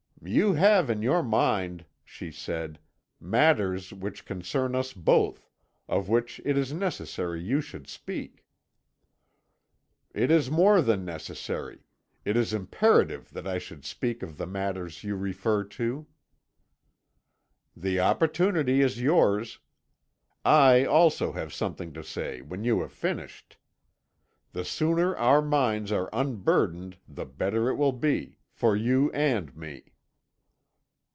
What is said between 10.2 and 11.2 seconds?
is more than